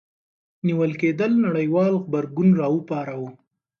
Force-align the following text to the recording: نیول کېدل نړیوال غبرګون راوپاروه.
نیول 0.67 0.91
کېدل 1.01 1.31
نړیوال 1.45 1.91
غبرګون 2.03 2.49
راوپاروه. 2.61 3.29